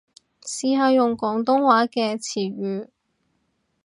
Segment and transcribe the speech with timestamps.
[0.41, 2.87] 試下用廣東話嘅詞語